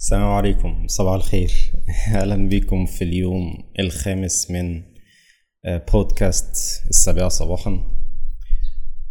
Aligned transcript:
السلام 0.00 0.22
عليكم. 0.22 0.86
صباح 0.86 1.14
الخير. 1.14 1.52
أهلا 2.14 2.48
بكم 2.48 2.86
في 2.86 3.04
اليوم 3.04 3.72
الخامس 3.80 4.50
من 4.50 4.82
آه، 5.64 5.84
بودكاست 5.92 6.82
السابعة 6.90 7.28
صباحا. 7.28 7.80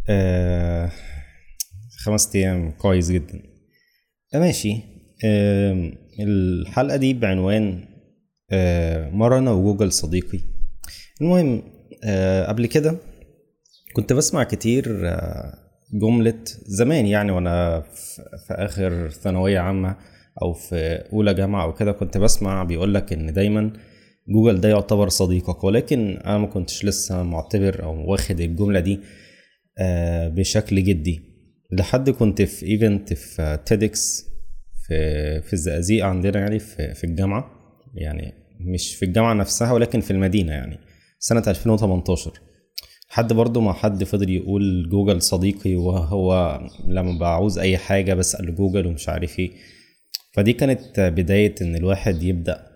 آه، 0.09 0.91
خمس 2.05 2.35
أيام 2.35 2.71
كويس 2.71 3.11
جدا. 3.11 3.41
آه، 4.33 4.39
ماشي. 4.39 4.81
آه، 5.25 5.91
الحلقة 6.19 6.97
دي 6.97 7.13
بعنوان 7.13 7.85
مرة 9.11 9.37
أنا 9.37 9.51
وجوجل 9.51 9.91
صديقي. 9.91 10.39
المهم 11.21 11.63
قبل 12.47 12.65
كده 12.65 12.95
كنت 13.93 14.13
بسمع 14.13 14.43
كتير 14.43 15.13
جملة 15.93 16.43
زمان 16.65 17.05
يعني 17.05 17.31
وأنا 17.31 17.81
في 18.47 18.53
آخر 18.53 19.09
ثانوية 19.09 19.59
عامة 19.59 19.95
أو 20.41 20.53
في 20.53 20.75
أولى 21.13 21.33
جامعة 21.33 21.63
أو 21.63 21.73
كده 21.73 21.91
كنت 21.91 22.17
بسمع 22.17 22.63
بيقولك 22.63 23.13
إن 23.13 23.33
دايما 23.33 23.73
جوجل 24.29 24.61
ده 24.61 24.69
يعتبر 24.69 25.09
صديقك 25.09 25.63
ولكن 25.63 26.17
أنا 26.17 26.37
ما 26.37 26.47
كنتش 26.47 26.85
لسه 26.85 27.23
معتبر 27.23 27.83
أو 27.83 28.11
واخد 28.11 28.39
الجملة 28.39 28.79
دي 28.79 28.99
آه، 29.77 30.27
بشكل 30.27 30.83
جدي. 30.83 31.21
لحد 31.71 32.09
كنت 32.09 32.41
في 32.41 32.65
event 32.65 33.13
في 33.13 33.59
TEDx 33.65 34.25
في 34.87 35.41
في 35.41 35.53
الزقازيق 35.53 36.05
عندنا 36.05 36.39
يعني 36.39 36.59
في 36.59 36.93
في 36.93 37.03
الجامعة 37.03 37.51
يعني 37.95 38.33
مش 38.59 38.95
في 38.95 39.05
الجامعة 39.05 39.33
نفسها 39.33 39.71
ولكن 39.71 39.99
في 40.01 40.11
المدينة 40.11 40.51
يعني 40.53 40.79
سنة 41.19 41.43
2018 41.47 42.31
حد 43.09 43.33
برضه 43.33 43.61
ما 43.61 43.73
حد 43.73 44.03
فضل 44.03 44.29
يقول 44.29 44.89
جوجل 44.89 45.21
صديقي 45.21 45.75
وهو 45.75 46.59
لما 46.87 47.19
بعوز 47.19 47.59
أي 47.59 47.77
حاجة 47.77 48.13
بسأل 48.13 48.55
جوجل 48.55 48.87
ومش 48.87 49.09
عارف 49.09 49.39
إيه. 49.39 49.51
فدي 50.31 50.53
كانت 50.53 50.99
بداية 50.99 51.55
إن 51.61 51.75
الواحد 51.75 52.23
يبدأ 52.23 52.69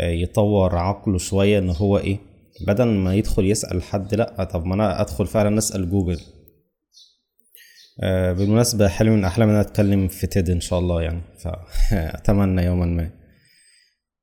آه، 0.00 0.10
يطور 0.10 0.76
عقله 0.76 1.18
شوية 1.18 1.58
إن 1.58 1.70
هو 1.70 1.98
إيه 1.98 2.18
بدل 2.66 2.84
ما 2.84 3.14
يدخل 3.14 3.46
يسأل 3.46 3.82
حد 3.82 4.14
لأ 4.14 4.44
طب 4.44 4.66
ما 4.66 4.74
أنا 4.74 5.00
أدخل 5.00 5.26
فعلا 5.26 5.58
أسأل 5.58 5.90
جوجل. 5.90 6.20
آه، 8.02 8.32
بالمناسبة 8.32 8.88
حلم 8.88 9.12
من 9.12 9.24
أحلامي 9.24 9.50
إن 9.50 9.56
أنا 9.56 9.66
أتكلم 9.68 10.08
في 10.08 10.26
TED 10.26 10.50
إن 10.50 10.60
شاء 10.60 10.78
الله 10.78 11.02
يعني 11.02 11.20
فأتمنى 11.38 12.62
يوما 12.62 12.86
ما. 12.86 13.10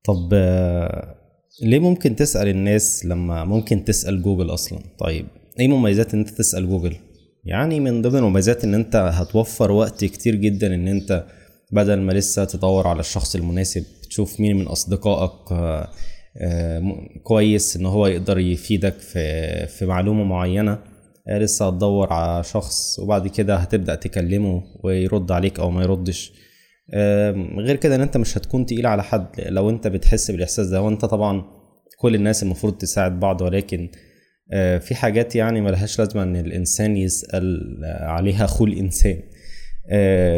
طب 0.03 0.29
آه، 0.33 1.15
ليه 1.61 1.79
ممكن 1.79 2.15
تسأل 2.15 2.47
الناس 2.47 3.05
لما 3.05 3.45
ممكن 3.45 3.85
تسأل 3.85 4.21
جوجل 4.21 4.53
أصلا؟ 4.53 4.79
طيب 4.99 5.27
إيه 5.59 5.67
مميزات 5.67 6.13
إن 6.13 6.19
أنت 6.19 6.29
تسأل 6.29 6.69
جوجل؟ 6.69 6.95
يعني 7.45 7.79
من 7.79 8.01
ضمن 8.01 8.15
المميزات 8.17 8.63
إن 8.63 8.73
أنت 8.73 8.95
هتوفر 8.95 9.71
وقت 9.71 10.05
كتير 10.05 10.35
جدا 10.35 10.75
إن 10.75 10.87
أنت 10.87 11.25
بدل 11.71 12.01
ما 12.01 12.11
لسه 12.11 12.45
تدور 12.45 12.87
على 12.87 12.99
الشخص 12.99 13.35
المناسب 13.35 13.83
تشوف 14.09 14.39
مين 14.39 14.55
من 14.57 14.67
أصدقائك 14.67 15.51
آه، 15.51 15.89
آه، 16.37 16.81
كويس 17.23 17.77
إن 17.77 17.85
هو 17.85 18.07
يقدر 18.07 18.37
يفيدك 18.37 18.99
في 18.99 19.67
في 19.67 19.85
معلومة 19.85 20.23
معينة. 20.23 20.79
آه، 21.27 21.37
لسه 21.37 21.67
هتدور 21.67 22.13
على 22.13 22.43
شخص 22.43 22.99
وبعد 22.99 23.27
كده 23.27 23.55
هتبدأ 23.55 23.95
تكلمه 23.95 24.63
ويرد 24.83 25.31
عليك 25.31 25.59
أو 25.59 25.69
ما 25.71 25.83
يردش. 25.83 26.33
غير 27.57 27.75
كده 27.75 27.95
إن 27.95 28.01
أنت 28.01 28.17
مش 28.17 28.37
هتكون 28.37 28.65
تقيل 28.65 28.87
على 28.87 29.03
حد. 29.03 29.27
لو 29.39 29.69
أنت 29.69 29.87
بتحس 29.87 30.31
بالإحساس 30.31 30.67
ده 30.67 30.81
وانت 30.81 31.05
طبعا 31.05 31.43
كل 31.99 32.15
الناس 32.15 32.43
المفروض 32.43 32.77
تساعد 32.77 33.19
بعض 33.19 33.41
ولكن 33.41 33.89
في 34.79 34.95
حاجات 34.95 35.35
يعني 35.35 35.61
ملهاش 35.61 35.99
لازمة 35.99 36.23
إن 36.23 36.35
الإنسان 36.35 36.97
يسأل 36.97 37.77
آه، 37.85 38.05
عليها 38.05 38.47
الانسان 38.61 39.11
آه، 39.17 39.38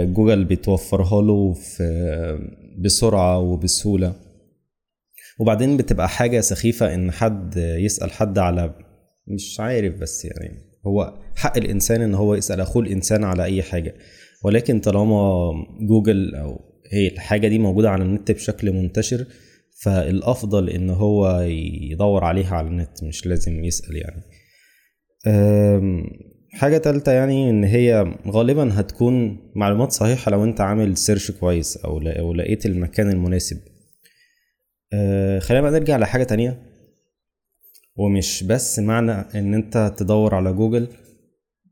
جوجل 0.05 0.45
بتوفرها 0.45 1.21
له 1.21 1.53
في 1.53 2.39
بسرعة 2.79 3.39
وبسهولة. 3.39 4.15
وبعدين 5.39 5.77
بتبقى 5.77 6.09
حاجة 6.09 6.39
سخيفة 6.41 6.93
إن 6.93 7.11
حد 7.11 7.57
يسأل 7.57 8.11
حد 8.11 8.37
على 8.37 8.73
مش 9.27 9.59
عارف 9.59 9.95
بس 9.95 10.25
يعني 10.25 10.57
هو 10.87 11.13
حق 11.35 11.57
الإنسان 11.57 12.01
إن 12.01 12.15
هو 12.15 12.35
يسأل 12.35 12.61
اخوه 12.61 12.83
الإنسان 12.83 13.23
على 13.23 13.43
أي 13.43 13.61
حاجة. 13.63 13.95
ولكن 14.43 14.79
طالما 14.79 15.51
جوجل 15.89 16.35
أو 16.35 16.59
هي 16.93 17.07
الحاجة 17.07 17.47
دي 17.47 17.59
موجودة 17.59 17.89
على 17.89 18.03
النت 18.03 18.31
بشكل 18.31 18.71
منتشر 18.71 19.25
فالأفضل 19.83 20.69
إن 20.69 20.89
هو 20.89 21.39
يدور 21.91 22.23
عليها 22.23 22.55
على 22.55 22.67
النت 22.67 23.03
مش 23.03 23.25
لازم 23.25 23.63
يسأل 23.63 23.95
يعني. 23.95 24.21
حاجة 26.53 26.77
تالتة 26.77 27.11
يعني 27.11 27.49
إن 27.49 27.63
هي 27.63 28.15
غالبا 28.27 28.79
هتكون 28.79 29.37
معلومات 29.55 29.91
صحيحة 29.91 30.31
لو 30.31 30.43
أنت 30.43 30.61
عامل 30.61 30.97
search 30.97 31.31
كويس 31.31 31.77
أو 31.77 32.33
لقيت 32.33 32.65
المكان 32.65 33.09
المناسب. 33.09 33.57
أه، 34.93 35.39
خلينا 35.39 35.61
بقى 35.61 35.79
نرجع 35.79 35.97
لحاجة 35.97 36.23
تانية. 36.23 36.61
ومش 37.95 38.43
بس 38.43 38.79
معنى 38.79 39.11
إن 39.11 39.53
أنت 39.53 39.93
تدور 39.97 40.35
على 40.35 40.53
جوجل 40.53 40.87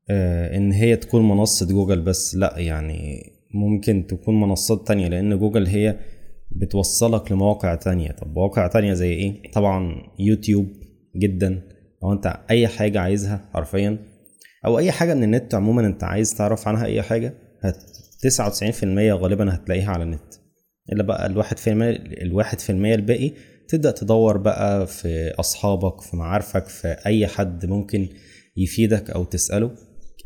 آه، 0.10 0.58
إن 0.58 0.72
هي 0.72 0.96
تكون 0.96 1.30
منصة 1.30 1.68
جوجل 1.68 2.02
بس 2.02 2.36
لأ 2.36 2.54
يعني 2.58 3.32
ممكن 3.54 4.08
تكون 4.08 4.40
منصات 4.40 4.88
تانية 4.88 5.08
لأن 5.08 5.38
جوجل 5.40 5.68
هي 5.68 6.00
بتوصلك 6.52 7.32
لمواقع 7.32 7.76
تانية. 7.76 8.12
طب 8.12 8.34
مواقع 8.34 8.68
تانية 8.68 8.94
زي 8.94 9.14
إيه؟ 9.14 9.52
طبعا 9.52 10.04
يوتيوب 10.20 10.68
جدا. 11.16 11.62
أو 12.04 12.14
أنت 12.14 12.40
أي 12.50 12.68
حاجة 12.68 13.00
عايزها 13.00 13.50
حرفيا 13.54 13.98
أو 14.66 14.80
أي 14.80 14.92
حاجة 14.92 15.14
من 15.14 15.24
النت 15.24 15.56
عموما 15.56 15.86
أنت 15.86 16.04
عايز 16.04 16.34
تعرف 16.36 16.68
عنها 16.68 16.86
أي 16.86 17.02
حاجة 17.02 17.34
هت 17.62 17.76
99% 18.28 18.84
غالبا 19.14 19.56
هتلاقيها 19.56 19.92
على 19.92 20.04
النت. 20.04 20.34
إلا 20.94 21.04
بقى 21.04 21.26
الواحد 21.26 21.58
في 21.58 21.70
المية 21.70 21.90
الواحد 22.22 22.60
في 22.60 22.70
المية 22.72 22.96
الباقي 22.96 23.32
تبدأ 23.70 23.92
تدور 23.92 24.38
بقى 24.38 24.88
في 24.88 25.32
أصحابك 25.40 26.02
في 26.02 26.18
معارفك 26.18 26.66
في 26.68 26.88
أي 27.06 27.28
حد 27.28 27.66
ممكن 27.66 28.08
يفيدك 28.58 29.10
أو 29.10 29.24
تسأله 29.24 29.72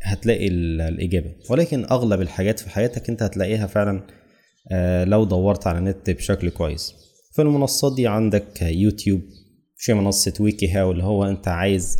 هتلاقي 0.02 0.48
ال- 0.48 0.80
الإجابة. 0.80 1.34
ولكن 1.50 1.84
أغلب 1.84 2.20
الحاجات 2.20 2.60
في 2.60 2.70
حياتك 2.70 3.08
أنت 3.10 3.22
هتلاقيها 3.22 3.66
فعلا 3.66 4.06
آه، 4.72 5.04
لو 5.04 5.24
دورت 5.24 5.66
على 5.66 5.78
النت 5.78 6.10
بشكل 6.10 6.50
كويس. 6.50 6.94
في 7.32 7.42
المنصات 7.42 7.96
دي 7.96 8.06
عندك 8.06 8.62
يوتيوب 8.62 9.20
في 9.76 9.94
منصة 9.94 10.32
wikiHow 10.40 10.92
اللي 10.92 11.04
هو 11.04 11.24
أنت 11.24 11.48
عايز 11.48 11.98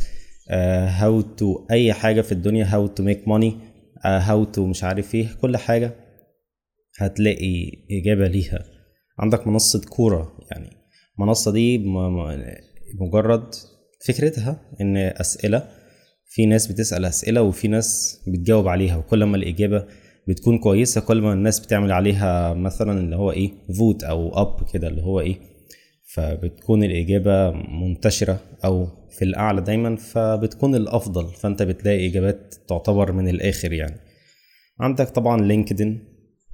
how 0.51 1.21
to 1.21 1.67
أي 1.71 1.93
حاجة 1.93 2.21
في 2.21 2.33
الدنيا 2.33 2.65
how 2.69 2.87
to 2.87 3.03
make 3.03 3.29
money 3.29 3.57
how 4.05 4.45
to 4.45 4.67
مش 4.67 4.85
عارف 4.85 5.15
إيه 5.15 5.27
كل 5.43 5.57
حاجة 5.57 5.93
هتلاقي 6.99 7.71
إجابة 7.91 8.27
ليها. 8.29 8.65
عندك 9.19 9.47
منصة 9.47 9.81
Quora 9.89 10.33
يعني 10.51 10.71
المنصة 11.19 11.53
دي 11.53 11.79
مجرد 13.01 13.55
فكرتها 14.07 14.61
إن 14.81 14.97
أسئلة 14.97 15.69
في 16.27 16.47
ناس 16.47 16.67
بتسأل 16.67 17.05
أسئلة 17.05 17.43
وفي 17.43 17.69
ناس 17.69 18.21
بتجاوب 18.29 18.69
عليها 18.69 18.97
وكل 18.97 19.25
ما 19.25 19.37
الإجابة 19.37 19.87
بتكون 20.29 20.59
كويسة 20.59 21.01
كل 21.01 21.21
ما 21.21 21.33
الناس 21.33 21.61
بتعمل 21.61 21.93
عليها 21.93 22.55
مثلا 22.55 23.01
اللي 23.01 23.17
هو 23.17 23.33
إيه 23.33 23.51
vote 23.79 24.05
أو 24.05 24.43
up 24.43 24.69
كده 24.73 24.89
اللي 24.89 25.03
هو 25.03 25.21
إيه 25.21 25.37
فبتكون 26.15 26.85
الإجابة 26.85 27.51
منتشرة 27.51 28.41
أو 28.65 28.87
في 29.11 29.25
الأعلى 29.25 29.61
دايما 29.61 29.97
فبتكون 29.97 30.75
الأفضل. 30.75 31.35
فأنت 31.35 31.63
بتلاقي 31.63 32.07
إجابات 32.07 32.55
تعتبر 32.69 33.13
من 33.13 33.29
الآخر 33.29 33.73
يعني. 33.73 34.01
عندك 34.81 35.09
طبعا 35.09 35.43
LinkedIn. 35.43 36.05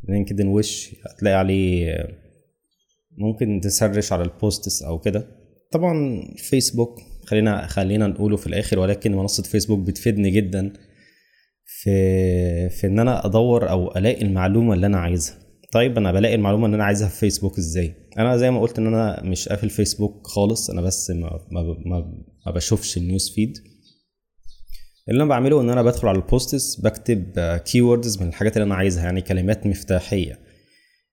LinkedIn 0.09 0.49
وش 0.49 0.95
هتلاقي 1.07 1.37
عليه 1.37 1.95
ممكن 3.19 3.61
تسرش 3.61 4.13
على 4.13 4.23
ال 4.23 4.33
posts 4.33 4.83
أو 4.83 4.99
كده. 4.99 5.27
طبعا 5.73 6.23
فيسبوك 6.37 7.01
خلينا 7.27 7.67
خلينا 7.67 8.07
نقوله 8.07 8.37
في 8.37 8.47
الآخر 8.47 8.79
ولكن 8.79 9.13
منصة 9.17 9.43
فيسبوك 9.43 9.79
بتفيدني 9.79 10.31
جدا 10.31 10.73
في 11.65 12.69
في 12.69 12.87
إن 12.87 12.99
أنا 12.99 13.27
أدور 13.27 13.71
أو 13.71 13.97
ألاقي 13.97 14.23
المعلومة 14.23 14.75
اللي 14.75 14.87
أنا 14.87 14.99
عايزها. 14.99 15.50
طيب 15.73 15.97
أنا 15.99 16.13
بلاقي 16.13 16.35
المعلومة 16.35 16.67
اللي 16.67 16.75
أنا 16.75 16.85
عايزها 16.85 17.09
في 17.09 17.19
فيسبوك 17.19 17.59
إزاي؟ 17.59 17.95
أنا 18.19 18.37
زي 18.37 18.51
ما 18.51 18.61
قلت 18.61 18.79
إن 18.79 18.87
أنا 18.87 19.23
مش 19.25 19.49
قافل 19.49 19.71
فيسبوك 19.71 20.27
خالص 20.27 20.71
أنا 20.71 20.81
بس 20.81 21.11
ما 21.11 21.41
ما 21.51 21.63
ما, 21.63 22.13
ما 22.47 22.53
بشوفش 22.53 22.97
ال 22.97 23.04
news 23.04 23.31
feed. 23.31 23.59
اللي 25.09 25.23
أنا 25.23 25.31
بعمله 25.31 25.61
إن 25.61 25.71
أنا 25.71 25.83
بدخل 25.83 26.09
على 26.09 26.19
ال 26.19 26.29
posts 26.29 26.81
بكتب 26.81 27.41
keywords 27.65 28.23
من 28.23 28.29
الحاجات 28.29 28.57
اللي 28.57 28.67
أنا 28.67 28.75
عايزها 28.75 29.05
يعني 29.05 29.21
كلمات 29.21 29.67
مفتاحية. 29.67 30.39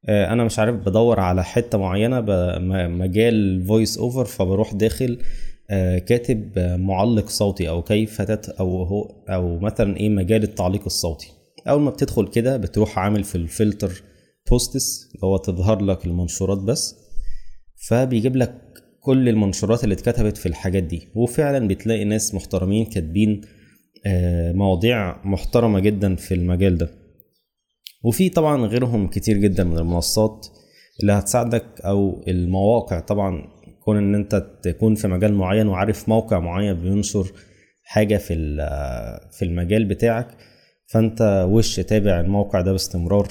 آه، 0.09 0.33
أنا 0.33 0.43
مش 0.43 0.59
عارف 0.59 0.75
بدور 0.75 1.19
على 1.19 1.43
حتة 1.43 1.77
معينة 1.77 2.21
مجال 2.87 3.65
voice 3.67 3.97
over 3.97 4.25
فبروح 4.25 4.73
داخل 4.73 5.19
آه، 5.69 5.97
كاتب 5.97 6.59
معلق 6.79 7.29
صوتي 7.29 7.69
أو 7.69 7.81
كيف 7.81 8.21
تت 8.21 8.49
أو 8.49 8.83
هو 8.83 9.23
أو 9.29 9.59
مثلا 9.59 9.97
إيه 9.97 10.09
مجال 10.09 10.43
التعليق 10.43 10.83
الصوتي. 10.85 11.31
أول 11.67 11.81
ما 11.81 11.89
بتدخل 11.89 12.27
كده 12.27 12.57
بتروح 12.57 12.99
عامل 12.99 13.23
في 13.23 13.35
ال 13.35 13.45
filter 13.45 14.03
posts 14.49 15.09
اللي 15.15 15.27
هو 15.27 15.37
تظهر 15.37 15.81
لك 15.81 16.05
المنشورات 16.05 16.57
بس 16.57 16.95
فبيجيب 17.87 18.35
لك 18.35 18.61
كل 19.01 19.29
المنشورات 19.29 19.83
اللي 19.83 19.93
اتكتبت 19.95 20.37
في 20.37 20.45
الحاجات 20.45 20.83
دي. 20.83 21.07
وفعلا 21.15 21.67
بتلاقي 21.67 22.03
ناس 22.03 22.35
محترمين 22.35 22.85
كاتبين 22.85 23.41
آه، 24.05 24.51
مواضيع 24.51 25.25
محترمة 25.25 25.79
جدا 25.79 26.15
في 26.15 26.33
المجال 26.33 26.77
ده. 26.77 26.89
وفي 28.03 28.29
طبعا 28.29 28.65
غيرهم 28.65 29.07
كتير 29.07 29.37
جدا 29.37 29.63
من 29.63 29.77
المنصات 29.77 30.47
اللي 31.01 31.11
هتساعدك 31.13 31.81
أو 31.81 32.23
المواقع 32.27 32.99
طبعا 32.99 33.47
كون 33.83 33.97
إن 33.97 34.15
أنت 34.15 34.47
تكون 34.63 34.95
في 34.95 35.07
مجال 35.07 35.33
معين 35.33 35.67
وعارف 35.67 36.09
موقع 36.09 36.39
معين 36.39 36.73
بينشر 36.73 37.31
حاجة 37.83 38.17
في 38.17 38.33
في 39.31 39.45
المجال 39.45 39.85
بتاعك 39.85 40.27
فأنت 40.87 41.45
وش 41.49 41.75
تابع 41.75 42.19
الموقع 42.19 42.61
ده 42.61 42.71
باستمرار. 42.71 43.27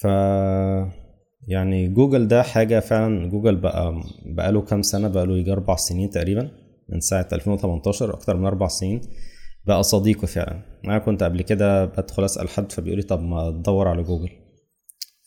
ف 0.00 0.04
يعني 1.48 1.88
جوجل 1.88 2.28
ده 2.28 2.42
حاجة 2.42 2.80
فعلا 2.80 3.28
جوجل 3.28 3.56
بقى 3.56 4.02
بقاله 4.26 4.62
كام 4.62 4.82
سنة 4.82 5.08
بقاله 5.08 5.36
يجي 5.38 5.52
أربع 5.52 5.76
سنين 5.76 6.10
تقريبا 6.10 6.50
من 6.88 7.00
ساعة 7.00 7.28
2018 7.32 8.14
أكتر 8.14 8.36
من 8.36 8.46
أربع 8.46 8.68
سنين 8.68 9.00
بقى 9.66 9.82
صديقي 9.82 10.26
فعلا. 10.26 10.62
أنا 10.84 10.98
كنت 10.98 11.22
قبل 11.22 11.42
كده 11.42 11.84
بدخل 11.84 12.24
أسأل 12.24 12.48
حد 12.48 12.72
فبيقولي 12.72 13.02
طب 13.02 13.20
ما 13.22 13.50
تدور 13.50 13.88
على 13.88 14.02
جوجل. 14.02 14.30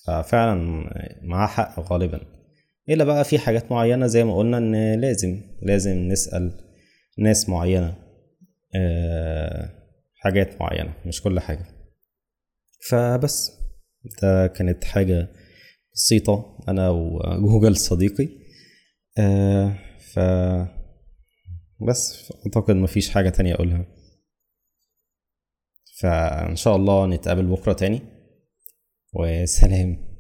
ففعلا 0.06 0.56
معاه 1.24 1.48
حق 1.48 1.80
غالبا. 1.94 2.20
إلا 2.90 3.04
بقى 3.04 3.24
في 3.24 3.40
حاجات 3.40 3.72
معينة 3.72 4.08
زي 4.08 4.24
ما 4.24 4.38
قلنا 4.38 4.58
إن 4.58 5.00
لازم 5.02 5.42
لازم 5.62 5.98
نسأل 5.98 6.52
ناس 7.18 7.50
معينة 7.50 7.96
أه 8.76 9.70
حاجات 10.16 10.62
معينة 10.62 10.94
مش 11.06 11.22
كل 11.22 11.40
حاجة. 11.40 11.66
فبس. 12.90 13.61
ده 14.22 14.48
كانت 14.48 14.84
حاجة 14.84 15.32
بسيطة. 15.94 16.58
أنا 16.68 16.90
وجوجل 16.90 17.78
صديقي. 17.78 18.30
أه 19.18 19.76
ف 20.00 20.20
بس 21.88 22.34
أعتقد 22.46 22.76
مفيش 22.76 23.10
حاجة 23.10 23.30
تانية 23.30 23.54
أقولها. 23.54 23.86
فإن 26.00 26.56
شاء 26.56 26.76
الله 26.76 27.06
نتقابل 27.08 27.46
بكرة 27.46 27.74
تاني. 27.74 28.02
وسلام. 29.14 30.11